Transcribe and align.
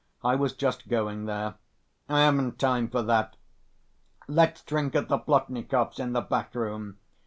I 0.23 0.33
was 0.33 0.53
just 0.53 0.87
going 0.87 1.25
there." 1.25 1.57
"I 2.09 2.21
haven't 2.23 2.57
time 2.57 2.89
for 2.89 3.03
that. 3.03 3.35
Let's 4.27 4.63
drink 4.63 4.95
at 4.95 5.09
the 5.09 5.19
Plotnikovs', 5.19 5.99
in 5.99 6.13
the 6.13 6.21
back 6.21 6.55
room. 6.55 6.97